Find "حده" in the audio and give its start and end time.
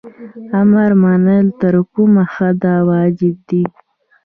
2.35-2.73